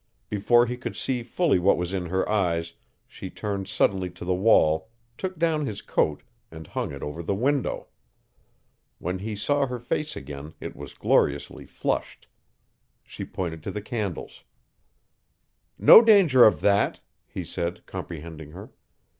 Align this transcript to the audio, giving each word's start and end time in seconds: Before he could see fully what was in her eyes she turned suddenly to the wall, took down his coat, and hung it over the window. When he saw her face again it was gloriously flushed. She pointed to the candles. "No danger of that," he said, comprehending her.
Before 0.31 0.65
he 0.65 0.77
could 0.77 0.95
see 0.95 1.21
fully 1.21 1.59
what 1.59 1.77
was 1.77 1.93
in 1.93 2.07
her 2.07 2.27
eyes 2.27 2.73
she 3.07 3.29
turned 3.29 3.67
suddenly 3.67 4.09
to 4.09 4.25
the 4.25 4.33
wall, 4.33 4.89
took 5.15 5.37
down 5.37 5.67
his 5.67 5.83
coat, 5.83 6.23
and 6.49 6.65
hung 6.65 6.91
it 6.91 7.03
over 7.03 7.21
the 7.21 7.35
window. 7.35 7.85
When 8.97 9.19
he 9.19 9.35
saw 9.35 9.67
her 9.67 9.77
face 9.77 10.15
again 10.15 10.55
it 10.59 10.75
was 10.75 10.95
gloriously 10.95 11.67
flushed. 11.67 12.25
She 13.03 13.23
pointed 13.23 13.61
to 13.61 13.69
the 13.71 13.79
candles. 13.83 14.43
"No 15.77 16.01
danger 16.01 16.45
of 16.45 16.61
that," 16.61 17.01
he 17.27 17.43
said, 17.43 17.85
comprehending 17.85 18.53
her. 18.53 18.71